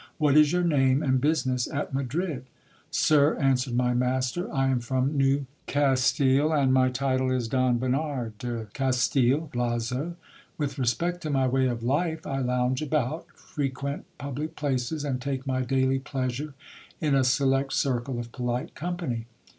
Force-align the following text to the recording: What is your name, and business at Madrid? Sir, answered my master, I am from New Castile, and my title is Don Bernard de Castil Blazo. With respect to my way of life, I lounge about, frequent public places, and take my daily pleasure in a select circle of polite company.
What 0.17 0.35
is 0.35 0.51
your 0.51 0.63
name, 0.63 1.03
and 1.03 1.21
business 1.21 1.67
at 1.67 1.93
Madrid? 1.93 2.45
Sir, 2.89 3.35
answered 3.37 3.75
my 3.75 3.93
master, 3.93 4.51
I 4.51 4.67
am 4.69 4.79
from 4.79 5.15
New 5.15 5.45
Castile, 5.67 6.51
and 6.51 6.73
my 6.73 6.89
title 6.89 7.29
is 7.31 7.47
Don 7.47 7.77
Bernard 7.77 8.35
de 8.39 8.65
Castil 8.73 9.51
Blazo. 9.53 10.15
With 10.57 10.79
respect 10.79 11.21
to 11.21 11.29
my 11.29 11.45
way 11.47 11.67
of 11.67 11.83
life, 11.83 12.25
I 12.25 12.39
lounge 12.39 12.81
about, 12.81 13.27
frequent 13.35 14.05
public 14.17 14.55
places, 14.55 15.05
and 15.05 15.21
take 15.21 15.45
my 15.45 15.61
daily 15.61 15.99
pleasure 15.99 16.55
in 16.99 17.13
a 17.13 17.23
select 17.23 17.73
circle 17.73 18.17
of 18.17 18.31
polite 18.31 18.73
company. 18.73 19.27